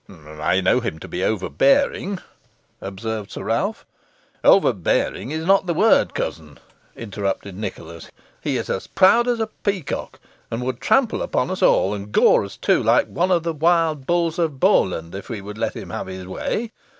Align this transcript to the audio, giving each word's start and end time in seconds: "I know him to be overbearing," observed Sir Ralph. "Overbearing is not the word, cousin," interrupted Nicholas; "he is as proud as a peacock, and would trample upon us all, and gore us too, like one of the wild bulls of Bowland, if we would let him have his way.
"I 0.09 0.61
know 0.61 0.79
him 0.79 0.97
to 0.97 1.07
be 1.07 1.23
overbearing," 1.23 2.17
observed 2.81 3.29
Sir 3.29 3.43
Ralph. 3.43 3.85
"Overbearing 4.43 5.29
is 5.29 5.45
not 5.45 5.67
the 5.67 5.75
word, 5.75 6.15
cousin," 6.15 6.57
interrupted 6.95 7.55
Nicholas; 7.55 8.09
"he 8.41 8.57
is 8.57 8.67
as 8.67 8.87
proud 8.87 9.27
as 9.27 9.39
a 9.39 9.45
peacock, 9.45 10.19
and 10.49 10.63
would 10.63 10.81
trample 10.81 11.21
upon 11.21 11.51
us 11.51 11.61
all, 11.61 11.93
and 11.93 12.11
gore 12.11 12.43
us 12.43 12.57
too, 12.57 12.81
like 12.81 13.09
one 13.09 13.29
of 13.29 13.43
the 13.43 13.53
wild 13.53 14.07
bulls 14.07 14.39
of 14.39 14.59
Bowland, 14.59 15.13
if 15.13 15.29
we 15.29 15.39
would 15.39 15.59
let 15.59 15.75
him 15.75 15.91
have 15.91 16.07
his 16.07 16.25
way. 16.25 16.71